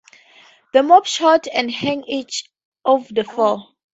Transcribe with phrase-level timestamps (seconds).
[0.73, 2.49] The mob shot and hanged each
[2.83, 3.67] of the four.